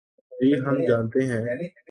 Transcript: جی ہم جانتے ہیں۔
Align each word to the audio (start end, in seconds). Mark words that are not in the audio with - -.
جی 0.31 0.53
ہم 0.59 0.81
جانتے 0.87 1.25
ہیں۔ 1.25 1.41